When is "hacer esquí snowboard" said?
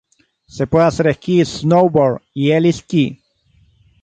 0.87-2.23